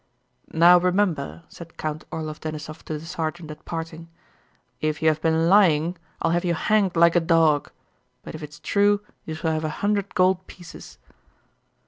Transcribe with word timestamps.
"Now, 0.51 0.79
remember," 0.79 1.43
said 1.47 1.77
Count 1.77 2.09
Orlóv 2.09 2.39
Denísov 2.39 2.81
to 2.85 2.97
the 2.97 3.05
sergeant 3.05 3.51
at 3.51 3.65
parting, 3.65 4.09
"if 4.81 4.99
you 4.99 5.09
have 5.09 5.21
been 5.21 5.47
lying 5.47 5.95
I'll 6.23 6.31
have 6.31 6.43
you 6.43 6.55
hanged 6.55 6.95
like 6.95 7.15
a 7.15 7.19
dog; 7.19 7.69
but 8.23 8.33
if 8.33 8.41
it's 8.41 8.59
true 8.59 9.01
you 9.25 9.35
shall 9.35 9.51
have 9.51 9.63
a 9.63 9.69
hundred 9.85 10.15
gold 10.15 10.47
pieces!" 10.47 10.97